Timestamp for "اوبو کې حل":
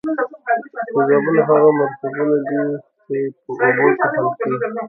3.65-4.27